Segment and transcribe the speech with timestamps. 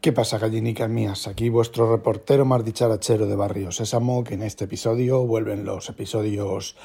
[0.00, 1.26] ¿Qué pasa, gallinicas mías?
[1.26, 6.76] Aquí vuestro reportero más dicharachero de Barrio Sésamo, que en este episodio vuelven los episodios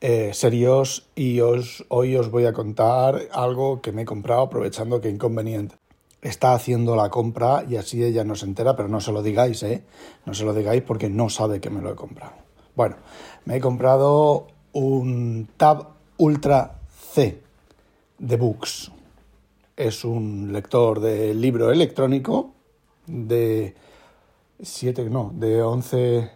[0.00, 5.00] eh, serios y os, hoy os voy a contar algo que me he comprado aprovechando
[5.00, 5.74] que Inconveniente
[6.22, 9.64] está haciendo la compra y así ella no se entera, pero no se lo digáis,
[9.64, 9.82] ¿eh?
[10.24, 12.34] No se lo digáis porque no sabe que me lo he comprado.
[12.76, 12.98] Bueno,
[13.46, 16.78] me he comprado un Tab Ultra
[17.12, 17.42] C
[18.16, 18.92] de Books.
[19.76, 22.59] Es un lector de libro electrónico
[23.10, 23.74] de
[24.60, 26.30] 7, no, de 11,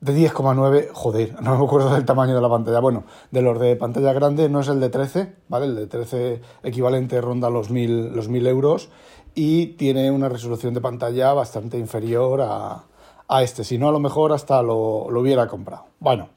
[0.00, 2.80] de 10,9, joder, no me acuerdo del tamaño de la pantalla.
[2.80, 5.66] Bueno, de los de pantalla grande no es el de 13, ¿vale?
[5.66, 8.88] El de 13 equivalente ronda los 1000, los 1000 euros
[9.34, 12.84] y tiene una resolución de pantalla bastante inferior a,
[13.28, 13.64] a este.
[13.64, 15.86] Si no, a lo mejor hasta lo, lo hubiera comprado.
[15.98, 16.28] Bueno,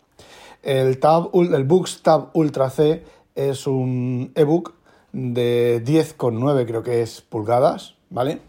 [0.64, 3.04] el, tab, el Books Tab Ultra C
[3.36, 4.74] es un ebook
[5.14, 8.42] de 10,9 creo que es pulgadas, ¿vale?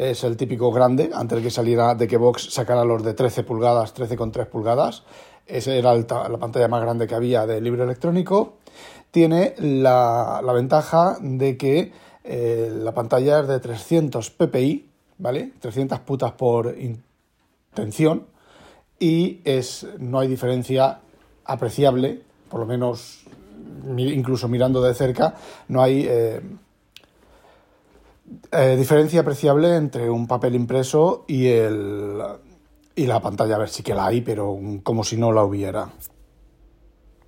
[0.00, 3.42] Es el típico grande, antes de que saliera, de que Vox sacara los de 13
[3.42, 5.02] pulgadas, 13,3 pulgadas.
[5.46, 8.54] Esa era la pantalla más grande que había de libro electrónico.
[9.10, 11.92] Tiene la, ventaja de que
[12.24, 15.52] eh, la pantalla es de 300 ppi, ¿vale?
[15.60, 18.24] 300 putas por intención.
[18.98, 21.00] Y es, no hay diferencia
[21.44, 23.24] apreciable, por lo menos
[23.98, 25.34] incluso mirando de cerca,
[25.68, 26.40] no hay eh,
[28.52, 32.20] eh, diferencia apreciable entre un papel impreso y, el,
[32.94, 33.56] y la pantalla.
[33.56, 35.90] A ver, sí que la hay, pero como si no la hubiera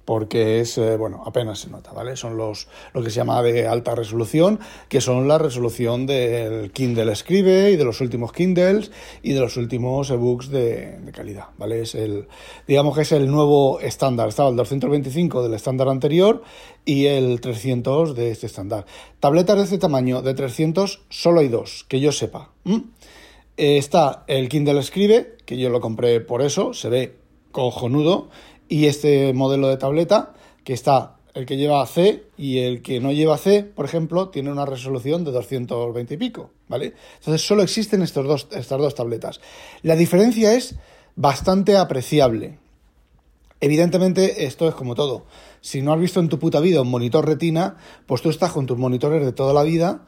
[0.04, 2.16] porque es, eh, bueno, apenas se nota, ¿vale?
[2.16, 7.12] Son los, lo que se llama de alta resolución, que son la resolución del Kindle
[7.12, 8.90] Escribe y de los últimos Kindles
[9.22, 11.82] y de los últimos ebooks de, de calidad, ¿vale?
[11.82, 12.26] Es el,
[12.66, 14.28] digamos que es el nuevo estándar.
[14.28, 16.42] Estaba el 225 del estándar anterior
[16.84, 18.86] y el 300 de este estándar.
[19.20, 22.50] Tabletas de este tamaño, de 300, solo hay dos, que yo sepa.
[23.56, 27.16] Eh, está el Kindle Escribe, que yo lo compré por eso, se ve
[27.52, 28.30] cojonudo
[28.72, 30.32] y este modelo de tableta
[30.64, 34.50] que está el que lleva C y el que no lleva C, por ejemplo, tiene
[34.50, 36.94] una resolución de 220 y pico, ¿vale?
[37.18, 39.42] Entonces solo existen estos dos, estas dos tabletas.
[39.82, 40.76] La diferencia es
[41.16, 42.60] bastante apreciable.
[43.60, 45.26] Evidentemente esto es como todo.
[45.60, 48.64] Si no has visto en tu puta vida un monitor retina, pues tú estás con
[48.64, 50.06] tus monitores de toda la vida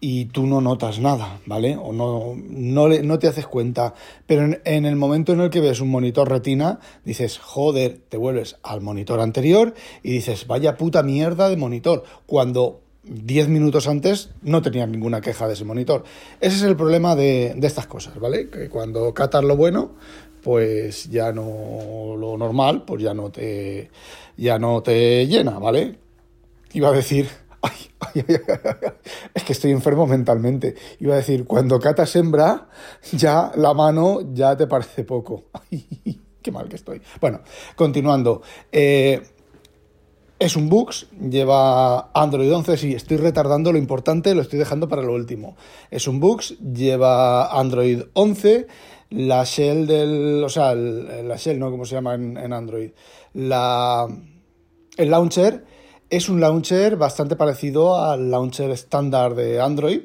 [0.00, 1.76] y tú no notas nada, ¿vale?
[1.76, 3.94] O no, no, no te haces cuenta.
[4.26, 8.56] Pero en, el momento en el que ves un monitor retina, dices, joder, te vuelves
[8.62, 12.04] al monitor anterior y dices, vaya puta mierda de monitor.
[12.26, 16.04] Cuando 10 minutos antes no tenías ninguna queja de ese monitor.
[16.40, 18.50] Ese es el problema de, de estas cosas, ¿vale?
[18.50, 19.92] Que cuando catas lo bueno,
[20.42, 23.90] pues ya no lo normal, pues ya no te,
[24.36, 25.98] ya no te llena, ¿vale?
[26.72, 27.28] Iba a decir
[29.34, 30.74] es que estoy enfermo mentalmente.
[31.00, 32.68] Iba a decir, cuando catas hembra,
[33.12, 35.44] ya la mano ya te parece poco.
[36.42, 37.02] qué mal que estoy.
[37.20, 37.40] Bueno,
[37.74, 38.42] continuando.
[38.70, 39.20] Eh,
[40.38, 45.02] es un Bux, lleva Android 11, sí, estoy retardando lo importante, lo estoy dejando para
[45.02, 45.56] lo último.
[45.90, 48.66] Es un Bux, lleva Android 11,
[49.10, 51.70] la shell del, o sea, la shell, ¿no?
[51.70, 52.90] ¿Cómo se llama en, en Android?
[53.32, 54.06] La,
[54.98, 55.64] el launcher
[56.10, 60.00] es un launcher bastante parecido al launcher estándar de Android.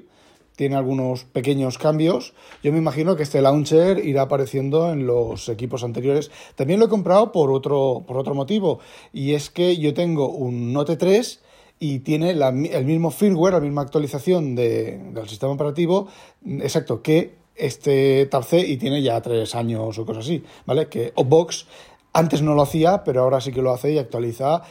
[0.56, 2.34] Tiene algunos pequeños cambios.
[2.64, 6.32] Yo me imagino que este launcher irá apareciendo en los equipos anteriores.
[6.56, 8.80] También lo he comprado por otro, por otro motivo.
[9.14, 11.42] Y es que yo tengo un Note 3
[11.80, 16.08] y tiene el mismo firmware, la misma actualización del sistema operativo,
[16.46, 20.88] exacto, que este Tab y tiene ya tres años o cosas así, ¿vale?
[20.90, 21.66] Que Obox
[22.14, 24.64] antes no lo hacía, pero ahora sí que lo hace y actualiza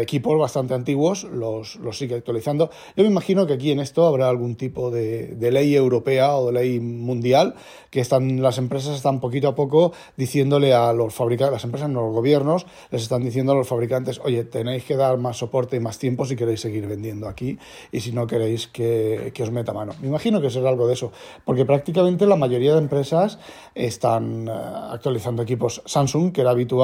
[0.00, 2.70] equipos bastante antiguos, los, los, sigue actualizando.
[2.96, 6.46] Yo me imagino que aquí en esto habrá algún tipo de, de, ley europea o
[6.46, 7.54] de ley mundial
[7.90, 12.02] que están, las empresas están poquito a poco diciéndole a los fabricantes, las empresas, no
[12.06, 15.80] los gobiernos, les están diciendo a los fabricantes, oye, tenéis que dar más soporte y
[15.80, 17.58] más tiempo si queréis seguir vendiendo aquí
[17.92, 19.92] y si no queréis que, que os meta mano.
[20.00, 21.12] Me imagino que será algo de eso,
[21.44, 23.38] porque prácticamente la mayoría de empresas
[23.74, 24.52] están eh,
[24.90, 26.77] actualizando equipos Samsung, que era habitual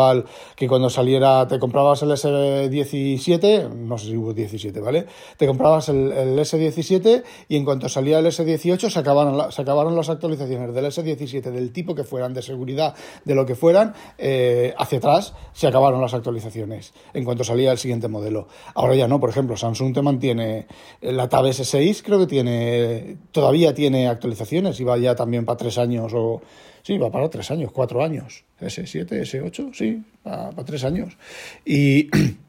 [0.57, 5.07] que cuando saliera te comprabas el S17, no sé si hubo 17, ¿vale?
[5.37, 10.09] Te comprabas el, S17 y en cuanto salía el S18 se acabaron, se acabaron las
[10.09, 12.95] actualizaciones del S17 del tipo que fueran, de seguridad,
[13.25, 17.79] de lo que fueran, eh, hacia atrás se acabaron las actualizaciones en cuanto salía el
[17.79, 18.49] siguiente modelo.
[18.75, 20.67] Ahora ya no, por ejemplo, Samsung te mantiene
[21.01, 25.79] la Tab S6, creo que tiene, todavía tiene actualizaciones y va ya también para tres
[25.79, 26.43] años o
[26.85, 28.45] Sí, va para tres años, cuatro años.
[28.61, 31.17] S7, S8, sí, para, para tres años.
[31.65, 32.11] Y,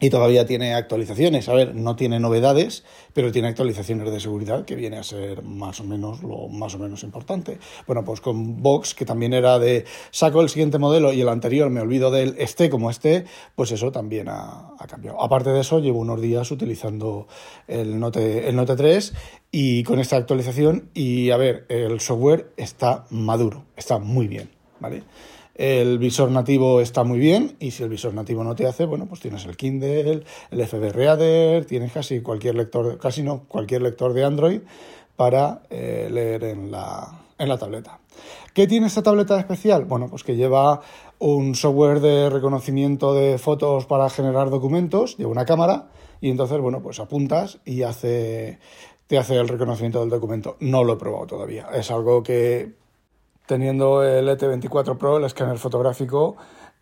[0.00, 1.48] y todavía tiene actualizaciones.
[1.48, 5.80] A ver, no tiene novedades, pero tiene actualizaciones de seguridad que viene a ser más
[5.80, 7.58] o menos lo más o menos importante.
[7.86, 11.70] Bueno, pues con Vox, que también era de saco el siguiente modelo y el anterior
[11.70, 13.24] me olvido del este como este,
[13.54, 15.20] pues eso también ha, cambiado.
[15.22, 17.26] Aparte de eso, llevo unos días utilizando
[17.68, 19.14] el Note, el Note 3
[19.50, 24.50] y con esta actualización y a ver, el software está maduro, está muy bien,
[24.80, 25.02] ¿vale?
[25.54, 29.06] El visor nativo está muy bien y si el visor nativo no te hace, bueno,
[29.06, 34.12] pues tienes el Kindle, el FB Reader, tienes casi cualquier lector, casi no, cualquier lector
[34.12, 34.60] de Android
[35.14, 38.00] para eh, leer en la, en la tableta.
[38.52, 39.84] ¿Qué tiene esta tableta especial?
[39.84, 40.80] Bueno, pues que lleva
[41.18, 45.88] un software de reconocimiento de fotos para generar documentos, lleva una cámara
[46.20, 48.58] y entonces, bueno, pues apuntas y hace,
[49.06, 50.56] te hace el reconocimiento del documento.
[50.60, 51.68] No lo he probado todavía.
[51.72, 52.72] Es algo que
[53.46, 56.36] teniendo el ET24 Pro, el escáner fotográfico,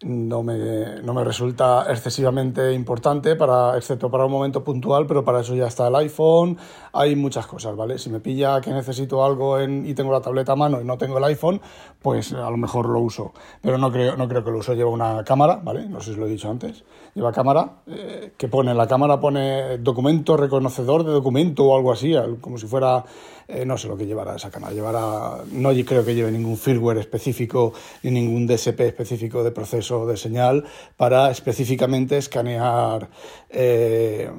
[0.05, 5.41] no me, no me, resulta excesivamente importante, para, excepto para un momento puntual, pero para
[5.41, 6.59] eso ya está el iPhone,
[6.93, 7.99] hay muchas cosas, ¿vale?
[7.99, 10.99] Si me pilla que necesito algo en, y tengo la tableta a mano y no
[10.99, 11.61] tengo el iPhone,
[12.01, 14.91] pues a lo mejor lo uso, pero no creo, no creo que lo uso, lleva
[14.91, 15.89] una cámara, ¿vale?
[15.89, 16.85] No sé si lo he dicho antes,
[17.15, 22.15] lleva cámara, eh, que pone, la cámara pone documento reconocedor de documento o algo así,
[22.41, 23.05] como si fuera,
[23.49, 26.99] eh, no sé lo que llevará esa cámara, llevará, no creo que lleve ningún firmware
[26.99, 27.73] específico
[28.03, 30.65] ni ningún DSP específico de proceso de señal
[30.97, 33.09] para específicamente escanear
[33.51, 34.31] eh,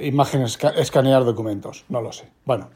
[0.00, 1.84] imágenes, escanear documentos.
[1.96, 2.28] No lo sé.
[2.44, 2.68] Bueno.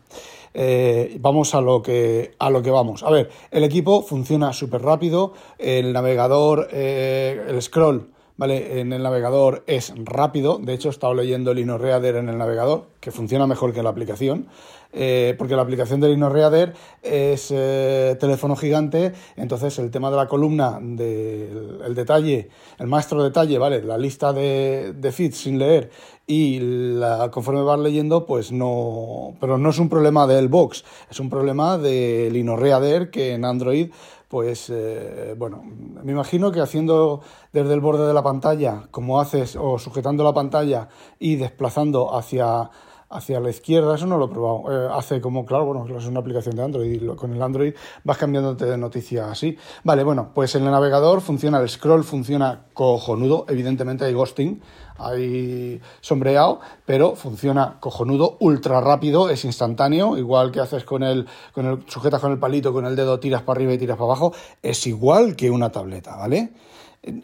[0.54, 3.02] Eh, vamos a lo que a lo que vamos.
[3.02, 8.08] A ver, el equipo funciona súper rápido, el navegador, eh, el scroll
[8.40, 8.80] ¿vale?
[8.80, 12.86] En el navegador es rápido, de hecho he estado leyendo el InnoReader en el navegador,
[12.98, 14.48] que funciona mejor que la aplicación,
[14.94, 16.72] eh, porque la aplicación del InnoReader
[17.02, 22.48] es eh, teléfono gigante, entonces el tema de la columna, del el detalle,
[22.78, 23.82] el maestro detalle, ¿vale?
[23.82, 25.90] La lista de, de feeds sin leer
[26.26, 31.20] y la, conforme vas leyendo, pues no, pero no es un problema del box, es
[31.20, 33.90] un problema del InnoReader que en Android
[34.30, 37.20] pues eh, bueno, me imagino que haciendo
[37.52, 40.86] desde el borde de la pantalla, como haces, o sujetando la pantalla
[41.18, 42.70] y desplazando hacia,
[43.10, 44.62] hacia la izquierda, eso no lo he probado.
[44.70, 47.74] Eh, hace como, claro, bueno, es una aplicación de Android y con el Android
[48.04, 49.58] vas cambiándote de noticia así.
[49.82, 54.62] Vale, bueno, pues en el navegador funciona, el scroll funciona cojonudo, evidentemente hay ghosting,
[54.96, 61.66] hay sombreado, pero funciona cojonudo, ultra rápido, es instantáneo, igual que haces con el, con
[61.66, 64.32] el, sujetas con el palito, con el dedo tiras para arriba y tiras para abajo,
[64.62, 66.52] es igual que una tableta, ¿vale?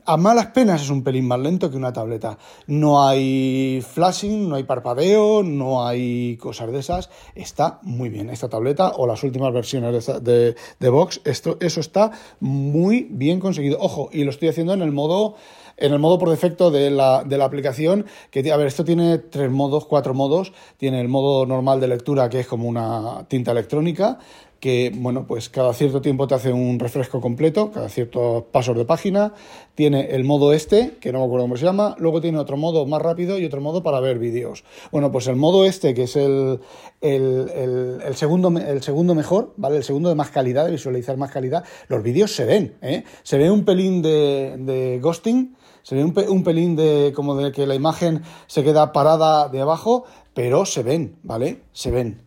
[0.06, 2.38] A malas penas es un pelín más lento que una tableta.
[2.66, 7.10] No hay flashing, no hay parpadeo, no hay cosas de esas.
[7.34, 8.30] Está muy bien.
[8.30, 13.76] Esta tableta o las últimas versiones de, de, Vox, esto, eso está muy bien conseguido.
[13.78, 15.34] Ojo, y lo estoy haciendo en el modo
[15.78, 19.18] en el modo por defecto de la, de la aplicación, que a ver, esto tiene
[19.18, 20.54] tres modos, cuatro modos.
[20.78, 24.18] Tiene el modo normal de lectura, que es como una tinta electrónica
[24.60, 28.84] que bueno, pues cada cierto tiempo te hace un refresco completo, cada ciertos pasos de
[28.84, 29.34] página.
[29.74, 32.86] Tiene el modo este, que no me acuerdo cómo se llama, luego tiene otro modo
[32.86, 34.64] más rápido y otro modo para ver vídeos.
[34.90, 36.60] Bueno, pues el modo este, que es el,
[37.02, 39.76] el, el, segundo, el segundo mejor, ¿vale?
[39.76, 43.04] El segundo de más calidad, de visualizar más calidad, los vídeos se ven, ¿eh?
[43.22, 47.52] Se ve un pelín de, de ghosting, se ve un, un pelín de como de
[47.52, 51.60] que la imagen se queda parada de abajo, pero se ven, ¿vale?
[51.72, 52.22] Se ven.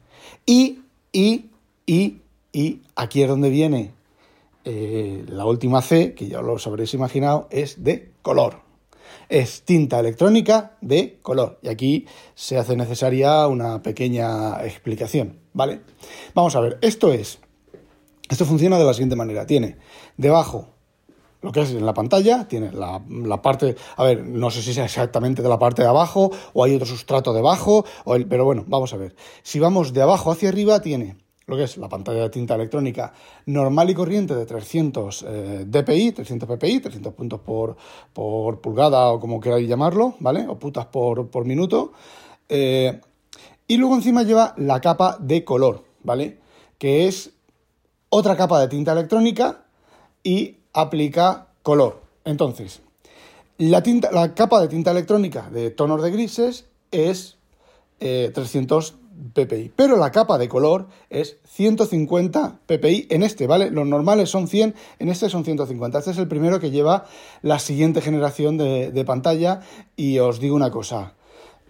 [0.45, 1.49] Y, y
[1.89, 3.93] y, aquí es donde viene
[4.63, 8.61] eh, la última C, que ya os habréis imaginado, es de color.
[9.27, 11.57] Es tinta electrónica de color.
[11.63, 12.05] Y aquí
[12.35, 15.81] se hace necesaria una pequeña explicación, ¿vale?
[16.35, 17.39] Vamos a ver, esto es.
[18.29, 19.47] Esto funciona de la siguiente manera.
[19.47, 19.77] Tiene
[20.15, 20.67] debajo
[21.41, 23.01] lo que es en la pantalla, tiene la,
[23.41, 26.75] parte, a ver, no sé si es exactamente de la parte de abajo o hay
[26.75, 27.85] otro sustrato debajo,
[28.27, 29.15] pero bueno, vamos a ver.
[29.41, 31.15] Si vamos de abajo hacia arriba, tiene
[31.49, 33.11] lo que es la pantalla de tinta electrónica
[33.47, 37.75] normal y corriente de 300 eh, dpi, 300 ppi, 300 puntos por,
[38.13, 40.47] por, pulgada o como queráis llamarlo, ¿vale?
[40.47, 41.91] O putas por, por minuto.
[42.47, 43.01] Eh,
[43.67, 46.37] y luego encima lleva la capa de color, ¿vale?
[46.77, 47.31] Que es
[48.09, 49.65] otra capa de tinta electrónica
[50.23, 52.01] y aplica color.
[52.25, 52.81] Entonces,
[53.57, 57.37] la, tinta, la capa de tinta electrónica de tonos de grises es
[57.99, 58.95] eh, 300
[59.33, 59.71] ppi.
[59.75, 63.71] Pero la capa de color es 150 ppi en este, ¿vale?
[63.71, 65.99] Los normales son 100, en este son 150.
[65.99, 67.05] Este es el primero que lleva
[67.41, 69.61] la siguiente generación de, pantalla.
[69.95, 71.13] Y os digo una cosa,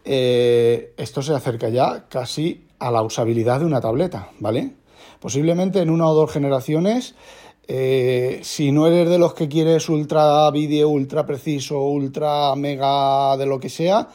[0.05, 4.73] eh, esto se acerca ya casi a la usabilidad de una tableta, ¿vale?
[5.19, 7.15] Posiblemente en una o dos generaciones
[7.71, 13.45] Eh, si no eres de los que quieres ultra vídeo, ultra preciso, ultra mega de
[13.45, 14.07] lo que sea,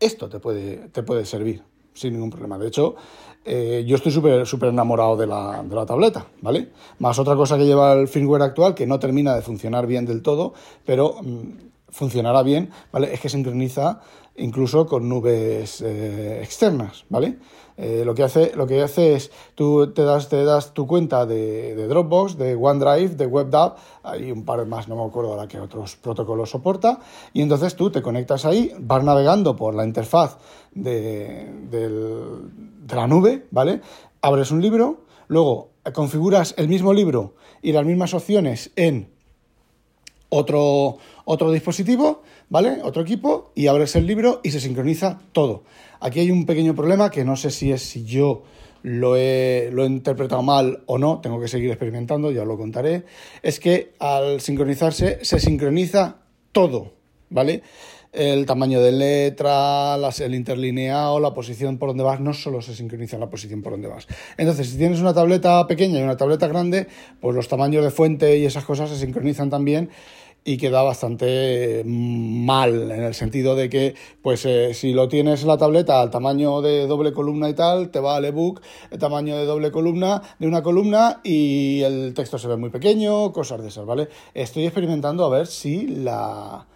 [0.00, 2.58] esto te puede, te puede servir sin ningún problema.
[2.58, 2.96] De hecho,
[3.44, 6.68] eh, yo estoy súper súper enamorado de la, de la, tableta, ¿vale?
[6.98, 10.22] Más otra cosa que lleva el firmware actual, que no termina de funcionar bien del
[10.22, 13.14] todo, pero mm, funcionará bien, ¿vale?
[13.14, 14.00] Es que sincroniza
[14.36, 17.38] incluso con nubes eh, externas, ¿vale?
[17.76, 21.24] Eh, lo, que hace, lo que hace es, tú te das, te das tu cuenta
[21.24, 25.60] de, Dropbox, de OneDrive, de WebDAV, hay un par más, no me acuerdo ahora qué
[25.60, 26.98] otros protocolos soporta,
[27.32, 30.38] y entonces tú te conectas ahí, vas navegando por la interfaz
[30.72, 33.82] de, de la nube, ¿vale?
[34.20, 39.13] Abres un libro, luego configuras el mismo libro y las mismas opciones en
[40.28, 42.80] otro, otro dispositivo, ¿vale?
[42.82, 45.64] Otro equipo y abres el libro y se sincroniza todo.
[46.00, 48.42] Aquí hay un pequeño problema que no sé si es si yo
[48.82, 53.04] lo he, lo he interpretado mal o no, tengo que seguir experimentando, ya lo contaré.
[53.42, 56.16] Es que al sincronizarse se sincroniza
[56.52, 56.92] todo,
[57.30, 57.62] ¿vale?
[58.14, 63.18] El tamaño de letra, el interlineado, la posición por donde vas, no solo se sincroniza
[63.18, 64.06] la posición por donde vas.
[64.36, 66.86] Entonces, si tienes una tableta pequeña y una tableta grande,
[67.20, 69.90] pues los tamaños de fuente y esas cosas se sincronizan también
[70.44, 75.56] y queda bastante mal en el sentido de que pues eh, si lo tienes la
[75.56, 79.46] tableta al tamaño de doble columna y tal te va al ebook el tamaño de
[79.46, 83.86] doble columna de una columna y el texto se ve muy pequeño cosas de esas
[83.86, 86.66] vale estoy experimentando a ver si la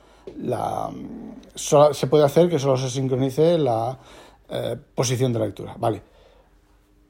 [1.55, 3.99] se puede hacer que solo se sincronice la
[4.49, 5.75] eh, posición de la lectura.
[5.79, 6.03] Vale.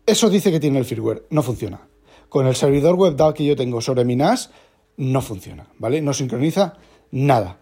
[0.06, 1.26] Eso dice que tiene el firmware.
[1.30, 1.80] No funciona.
[2.28, 4.50] Con el servidor web DAO que yo tengo sobre mi NAS,
[4.96, 5.66] no funciona.
[5.78, 6.00] ¿Vale?
[6.00, 6.75] No sincroniza
[7.10, 7.58] nada.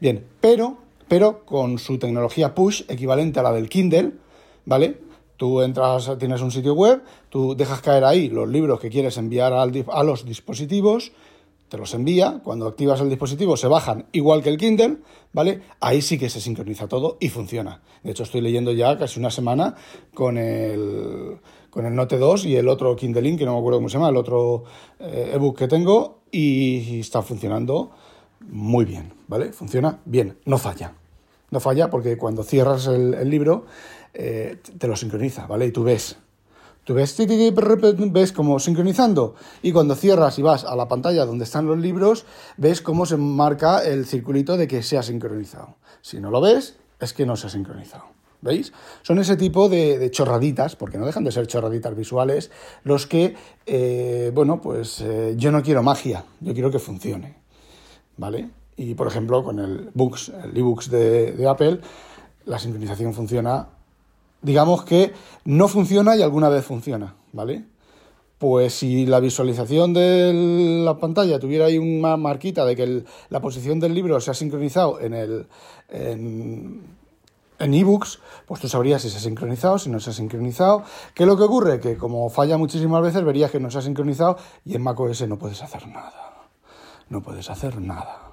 [0.00, 4.14] Bien, pero, pero con su tecnología push, equivalente a la del Kindle,
[4.64, 5.00] ¿vale?
[5.36, 9.52] Tú entras, tienes un sitio web, tú dejas caer ahí los libros que quieres enviar
[9.52, 11.12] a los dispositivos,
[11.68, 14.98] te los envía, cuando activas el dispositivo se bajan igual que el Kindle,
[15.32, 15.60] ¿vale?
[15.80, 17.82] Ahí sí que se sincroniza todo y funciona.
[18.02, 19.74] De hecho, estoy leyendo ya casi una semana
[20.14, 21.38] con el,
[21.70, 24.08] con el Note 2 y el otro Kindle que no me acuerdo cómo se llama,
[24.08, 24.64] el otro
[24.98, 27.90] eh, ebook que tengo y está funcionando
[28.40, 29.52] muy bien, ¿vale?
[29.52, 30.94] Funciona bien, no falla.
[31.50, 33.66] No falla porque cuando cierras el, libro
[34.14, 35.66] eh, te lo sincroniza, ¿vale?
[35.66, 36.18] Y tú ves
[36.88, 41.66] Tú ves, ves como sincronizando y cuando cierras y vas a la pantalla donde están
[41.66, 42.24] los libros,
[42.56, 45.76] ves cómo se marca el circulito de que se ha sincronizado.
[46.00, 48.04] Si no lo ves, es que no se ha sincronizado.
[48.40, 48.72] ¿Veis?
[49.02, 52.50] Son ese tipo de, chorraditas, porque no dejan de ser chorraditas visuales,
[52.84, 57.36] los que, eh, bueno, pues eh, yo no quiero magia, yo quiero que funcione.
[58.16, 58.48] ¿Vale?
[58.78, 61.80] Y por ejemplo, con el books, el ebooks de, de Apple,
[62.46, 63.68] la sincronización funciona
[64.42, 65.12] digamos que
[65.44, 67.64] no funciona y alguna vez funciona, ¿vale?
[68.38, 73.80] Pues si la visualización de la pantalla tuviera ahí una marquita de que la posición
[73.80, 75.46] del libro se ha sincronizado en el
[75.88, 76.82] en,
[77.58, 80.84] en ebooks, pues tú sabrías si se ha sincronizado, si no se ha sincronizado.
[81.14, 81.80] ¿Qué es lo que ocurre?
[81.80, 85.38] Que como falla muchísimas veces, verías que no se ha sincronizado y en macOS no
[85.38, 86.46] puedes hacer nada.
[87.08, 88.32] No puedes hacer nada.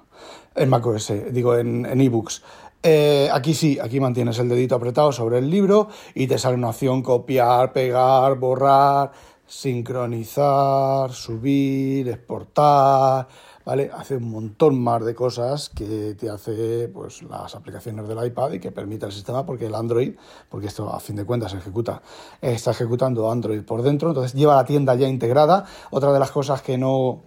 [0.54, 2.42] En macOS, digo, en, en ebooks.
[2.88, 6.68] Eh, aquí sí, aquí mantienes el dedito apretado sobre el libro y te sale una
[6.68, 9.10] opción copiar, pegar, borrar,
[9.44, 13.26] sincronizar, subir, exportar,
[13.64, 13.90] ¿vale?
[13.92, 18.60] Hace un montón más de cosas que te hace pues, las aplicaciones del iPad y
[18.60, 20.14] que permite el sistema porque el Android,
[20.48, 22.02] porque esto a fin de cuentas ejecuta,
[22.40, 25.64] está ejecutando Android por dentro, entonces lleva la tienda ya integrada.
[25.90, 27.22] Otra de las cosas que no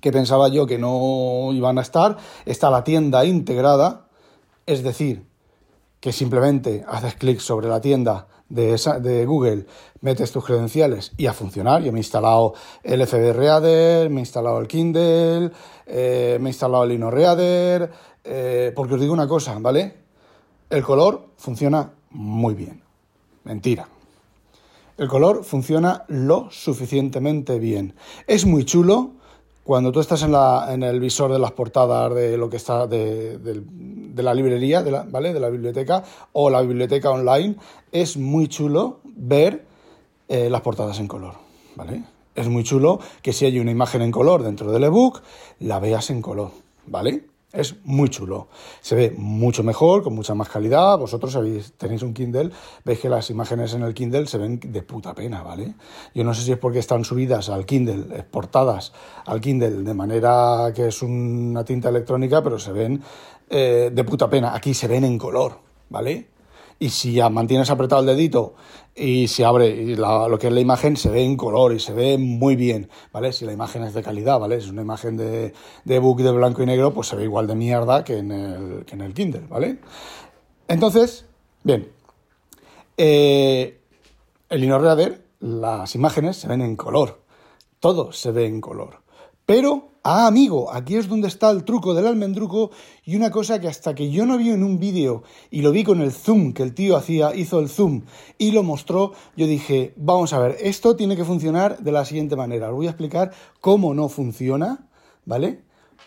[0.00, 4.07] que pensaba yo que no iban a estar, está la tienda integrada,
[4.68, 5.24] es decir,
[5.98, 9.64] que simplemente haces clic sobre la tienda de, de, Google,
[10.02, 11.82] metes tus credenciales y a funcionar.
[11.82, 15.52] Yo me he instalado el FB Reader, me he instalado el Kindle,
[15.86, 17.90] eh, me he instalado el InnoReader,
[18.24, 19.94] eh, porque os digo una cosa, ¿vale?
[20.68, 22.82] El color funciona muy bien.
[23.44, 23.88] Mentira.
[24.98, 27.94] El color funciona lo suficientemente bien.
[28.26, 29.12] Es muy chulo,
[29.68, 32.86] cuando tú estás en, la, en el visor de las portadas de lo que está
[32.86, 33.38] de,
[34.16, 35.34] la librería, de la, ¿vale?
[35.34, 37.54] De la biblioteca o la biblioteca online,
[37.92, 39.66] es muy chulo ver
[40.26, 41.34] eh, las portadas en color,
[41.76, 42.02] ¿vale?
[42.34, 45.20] Es muy chulo que si hay una imagen en color dentro del ebook,
[45.60, 46.50] la veas en color,
[46.86, 47.24] ¿vale?
[47.50, 48.48] Es muy chulo.
[48.82, 50.98] Se ve mucho mejor, con mucha más calidad.
[50.98, 51.38] Vosotros
[51.78, 52.50] tenéis un Kindle,
[52.84, 55.74] veis que las imágenes en el Kindle se ven de puta pena, ¿vale?
[56.14, 58.92] Yo no sé si es porque están subidas al Kindle, exportadas
[59.24, 63.02] al Kindle de manera que es una tinta electrónica, pero se ven
[63.48, 64.54] eh, de puta pena.
[64.54, 66.28] Aquí se ven en color, ¿vale?
[66.78, 68.54] Y si ya mantienes apretado el dedito
[68.94, 72.18] y se abre lo que es la imagen, se ve en color y se ve
[72.18, 73.32] muy bien, ¿vale?
[73.32, 74.56] Si la imagen es de calidad, ¿vale?
[74.56, 75.52] Es una imagen de,
[75.84, 78.84] de ebook de blanco y negro, pues se ve igual de mierda que en el,
[78.84, 79.78] que en el Kindle, ¿vale?
[80.68, 81.26] Entonces,
[81.64, 81.90] bien,
[82.96, 83.80] eh,
[84.48, 87.20] el InnoReader, las imágenes se ven en color,
[87.80, 89.00] todo se ve en color,
[89.46, 92.70] pero Ah, amigo, aquí es donde está el truco del almendruco
[93.04, 95.82] y una cosa que hasta que yo no vi en un vídeo y lo vi
[95.82, 98.02] con el zoom que el tío hacía, hizo el zoom
[98.38, 102.36] y lo mostró, yo dije, vamos a ver, esto tiene que funcionar de la siguiente
[102.36, 102.70] manera.
[102.70, 104.88] Os voy a explicar cómo no funciona,
[105.24, 105.62] ¿vale?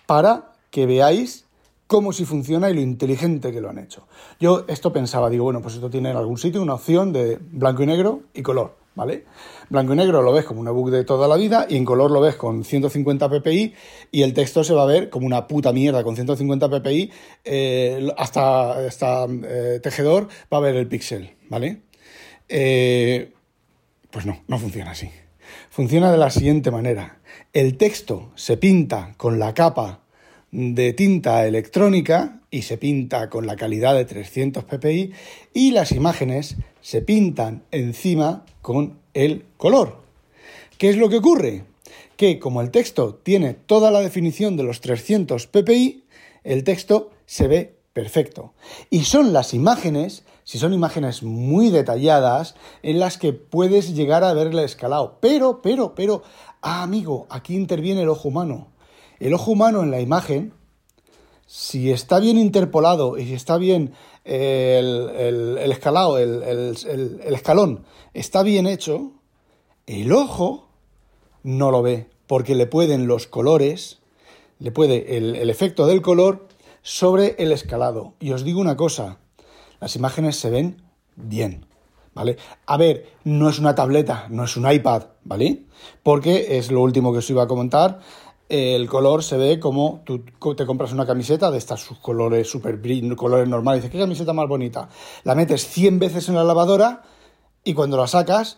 [0.05, 1.45] Para que veáis
[1.85, 4.07] cómo si funciona y lo inteligente que lo han hecho.
[4.39, 7.83] Yo esto pensaba, digo, bueno, pues esto tiene en algún sitio una opción de blanco
[7.83, 8.80] y negro y color.
[8.95, 9.25] ¿Vale?
[9.69, 12.11] Blanco y negro lo ves como un ebook de toda la vida y en color
[12.11, 13.73] lo ves con 150 ppi
[14.11, 17.11] y el texto se va a ver como una puta mierda con 150 ppi
[17.43, 21.81] eh, hasta, hasta eh, tejedor va a ver el píxel, ¿vale?
[22.49, 23.31] Eh,
[24.09, 25.09] pues no, no funciona así.
[25.69, 27.19] Funciona de la siguiente manera.
[27.53, 30.01] El texto se pinta con la capa
[30.51, 35.11] de tinta electrónica y se pinta con la calidad de 300 ppi
[35.53, 40.01] y las imágenes se pintan encima con el color.
[40.77, 41.63] ¿Qué es lo que ocurre?
[42.17, 46.03] Que como el texto tiene toda la definición de los 300 ppi,
[46.43, 48.53] el texto se ve perfecto.
[48.89, 54.33] Y son las imágenes, si son imágenes muy detalladas, en las que puedes llegar a
[54.33, 55.17] ver escalado.
[55.21, 56.23] Pero, pero, pero,
[56.61, 58.67] ah, amigo, aquí interviene el ojo humano.
[59.21, 60.51] El ojo humano en la imagen,
[61.45, 63.93] si está bien interpolado y si está bien
[64.25, 67.85] el, escalado, el, escalón
[68.15, 69.11] está bien hecho,
[69.85, 70.69] el ojo
[71.43, 73.99] no lo ve, porque le pueden los colores,
[74.57, 76.47] le puede el, efecto del color
[76.81, 78.15] sobre el escalado.
[78.19, 79.19] Y os digo una cosa,
[79.79, 80.81] las imágenes se ven
[81.15, 81.67] bien,
[82.15, 82.37] ¿vale?
[82.65, 85.61] A ver, no es una tableta, no es un iPad, ¿vale?
[86.01, 87.99] Porque es lo último que os iba a comentar
[88.51, 92.81] el color se ve como tú te compras una camiseta de estas sus colores super
[93.15, 94.89] colores normales, dices, ¿qué camiseta más bonita?
[95.23, 97.01] La metes 100 veces en la lavadora
[97.63, 98.57] y cuando la sacas,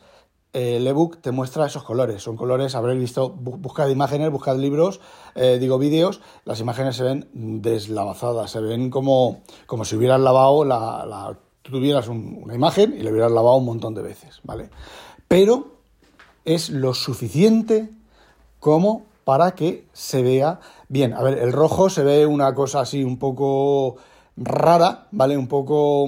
[0.52, 2.24] el ebook te muestra esos colores.
[2.24, 5.00] Son colores, habréis visto, buscad imágenes, buscad libros,
[5.36, 10.66] eh, digo vídeos, las imágenes se ven deslavazadas, se ven como, como si hubieras lavado
[10.66, 14.72] la, tuvieras una imagen y la hubieras lavado un montón de veces, ¿vale?
[15.28, 15.78] Pero
[16.46, 17.92] es lo suficiente
[18.60, 20.60] como para que se vea
[20.90, 21.14] bien.
[21.14, 23.98] A ver, el rojo se ve una cosa así un poco
[24.38, 25.38] rara, ¿vale?
[25.38, 26.08] Un poco...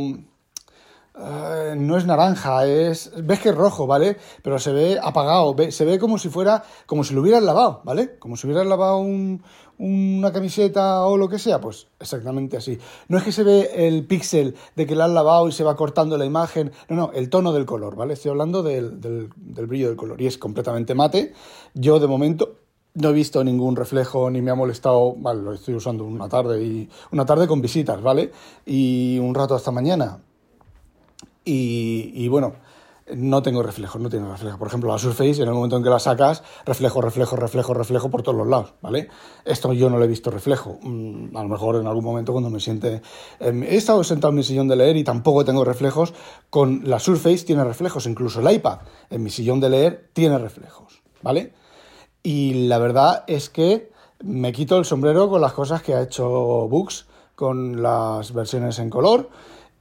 [1.17, 3.11] Eh, no es naranja, es.
[3.23, 4.17] Ves que es rojo, ¿vale?
[4.41, 6.63] Pero se ve apagado, se ve como si fuera.
[6.85, 8.17] como si lo hubieras lavado, ¿vale?
[8.19, 8.97] Como si hubieras lavado
[9.77, 12.77] una camiseta o lo que sea, pues exactamente así.
[13.07, 15.77] No es que se ve el píxel de que la has lavado y se va
[15.77, 18.13] cortando la imagen, no, no, el tono del color, ¿vale?
[18.13, 21.33] Estoy hablando del brillo del color y es completamente mate.
[21.73, 22.64] Yo de momento
[22.95, 26.63] no he visto ningún reflejo ni me ha molestado, vale, lo estoy usando una tarde
[26.63, 28.31] y una tarde con visitas, ¿vale?
[28.65, 30.19] Y un rato hasta mañana.
[31.47, 32.55] Y, bueno,
[33.13, 34.57] no tengo reflejo, no tiene reflejo.
[34.57, 38.09] Por ejemplo, la Surface, en el momento en que la sacas, reflejo, reflejo, reflejo, reflejo
[38.09, 39.09] por todos los lados, ¿vale?
[39.43, 40.79] Esto yo no le he visto reflejo.
[40.81, 43.03] Mm, a lo mejor en algún momento cuando me siente...
[43.39, 46.15] He estado sentado en mi sillón de leer y tampoco tengo reflejos.
[46.49, 48.79] Con la Surface tiene reflejos, incluso el iPad
[49.11, 51.53] en mi sillón de leer tiene reflejos, ¿vale?
[52.25, 53.91] Y la verdad es que
[54.23, 58.89] me quito el sombrero con las cosas que ha hecho Books, con las versiones en
[58.89, 59.29] color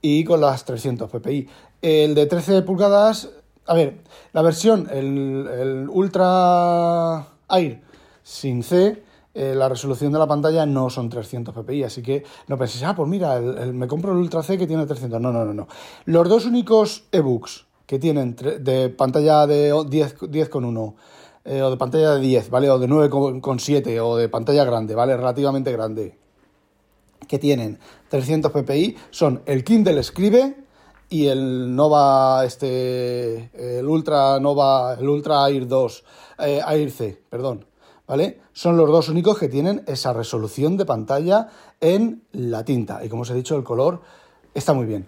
[0.03, 1.49] y con las 300 ppi.
[1.81, 3.31] El de 13 pulgadas,
[3.65, 3.97] a ver,
[4.35, 7.81] la versión, el, Ultra Air
[8.23, 9.03] sin C,
[9.33, 12.95] eh, la resolución de la pantalla no son 300 ppi, así que no penséis, ah,
[12.95, 15.19] pues mira, me compro el Ultra C que tiene 300.
[15.19, 15.67] No, no, no, no.
[16.05, 20.95] Los dos únicos ebooks que tienen de pantalla de 10,1
[21.45, 22.71] eh, o de pantalla de 10, ¿vale?
[22.71, 25.17] O de 9,7 o de pantalla grande, ¿vale?
[25.17, 26.19] Relativamente grande,
[27.27, 27.79] que tienen
[28.09, 30.57] 300 ppi son el Kindle Escribe
[31.09, 36.05] y el Nova, este, el Ultra Nova, el Ultra Air 2,
[36.41, 37.67] eh, Air C, perdón,
[38.07, 38.41] ¿vale?
[38.53, 41.49] Son los dos únicos que tienen esa resolución de pantalla
[41.81, 43.05] en la tinta.
[43.05, 44.01] Y como os he dicho, el color
[44.55, 45.07] está muy bien.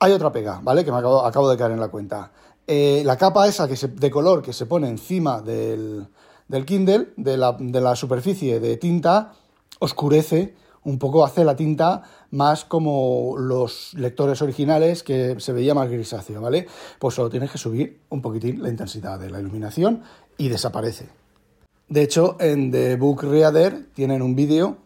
[0.00, 0.84] Hay otra pega, ¿vale?
[0.84, 2.30] Que me acabo, acabo de caer en la cuenta.
[2.70, 6.06] Eh, la capa esa que de color que se pone encima del,
[6.66, 9.32] Kindle, de la, superficie de tinta,
[9.78, 10.54] oscurece
[10.84, 16.42] un poco, hace la tinta más como los lectores originales que se veía más grisáceo,
[16.42, 16.66] ¿vale?
[16.98, 20.02] Pues solo tienes que subir un poquitín la intensidad de la iluminación
[20.36, 21.08] y desaparece.
[21.88, 24.76] De hecho, en The Book Reader tienen un vídeo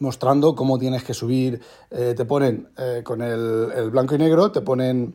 [0.00, 4.60] mostrando cómo tienes que subir, eh, te ponen eh, con el, blanco y negro, te
[4.60, 5.14] ponen,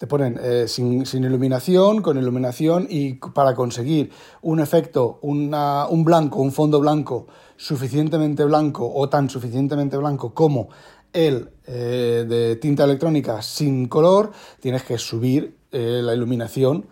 [0.00, 4.10] te ponen eh, sin, iluminación, con iluminación y para conseguir
[4.40, 7.26] un efecto, una, un blanco, un fondo blanco
[7.58, 10.70] suficientemente blanco o tan suficientemente blanco como
[11.12, 16.86] el de tinta electrónica sin color, tienes que subir la iluminación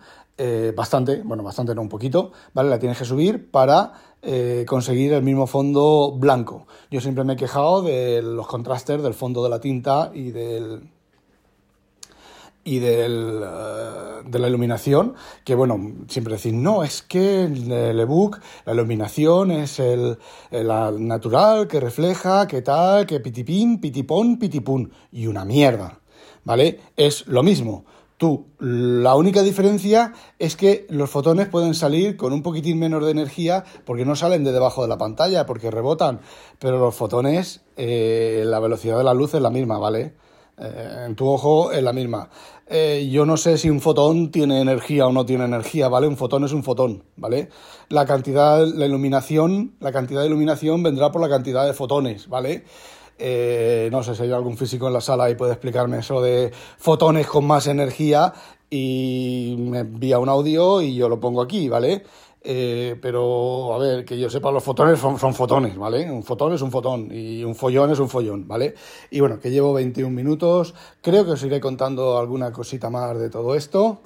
[0.75, 2.69] bastante, bueno, bastante no un poquito, ¿vale?
[2.69, 6.67] La tienes que subir para eh, conseguir el mismo fondo blanco.
[6.91, 10.89] Yo siempre me he quejado de los contrastes del fondo de la tinta y del
[12.63, 18.39] y del, eh, de la iluminación, que bueno, siempre decir, no, es que el ebook,
[18.65, 20.17] la iluminación es el,
[20.51, 25.99] la natural, que refleja, que tal, que pitipín, pitipón, pitipún, y una mierda,
[26.43, 26.79] ¿vale?
[26.95, 27.85] Es lo mismo.
[28.19, 33.11] Tú, la única diferencia es que los fotones pueden salir con un poquitín menos de
[33.11, 36.19] energía porque no salen de debajo de la pantalla, porque rebotan,
[36.59, 40.15] pero los fotones, eh, la velocidad de la luz es la misma, ¿vale?
[40.59, 42.29] Eh, en tu ojo es la misma.
[42.67, 46.07] Eh, yo no sé si un fotón tiene energía o no tiene energía, ¿vale?
[46.07, 47.49] Un fotón es un fotón, ¿vale?
[47.89, 52.63] La cantidad, la iluminación, la cantidad de iluminación vendrá por la cantidad de fotones, ¿vale?
[53.17, 56.51] Eh, no sé si hay algún físico en la sala y puede explicarme eso de
[56.77, 58.33] fotones con más energía
[58.69, 62.03] y me envía un audio y yo lo pongo aquí, ¿vale?
[62.41, 66.09] Eh, pero, a ver, que yo sepa, los fotones son, fotones, ¿vale?
[66.09, 68.75] Un fotón es un fotón y un follón es un follón, ¿vale?
[69.11, 73.29] Y bueno, que llevo 21 minutos, creo que os iré contando alguna cosita más de
[73.29, 74.01] todo esto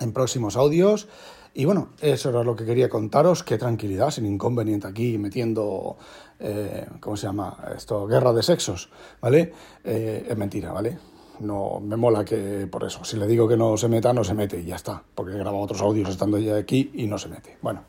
[0.00, 1.08] en próximos audios.
[1.54, 3.42] Y bueno, eso era lo que quería contaros.
[3.42, 5.96] Qué tranquilidad, sin inconveniente aquí metiendo,
[6.40, 7.56] eh, ¿cómo se llama?
[7.76, 8.88] Esto, guerra de sexos,
[9.20, 9.52] ¿vale?
[9.84, 10.98] Eh, es mentira, ¿vale?
[11.42, 14.32] No, me mola que por eso, si le digo que no se meta, no se
[14.32, 17.28] mete y ya está, porque he grabado otros audios estando ya aquí y no se
[17.28, 17.58] mete.
[17.60, 17.82] Bueno,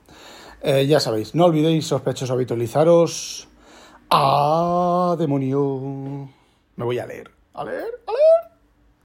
[0.63, 3.47] eh, ya sabéis, no olvidéis, sospechosos, habitualizaros.
[4.09, 6.29] ¡Ah, demonio!
[6.75, 7.29] Me voy a leer.
[7.53, 8.42] A leer, a leer.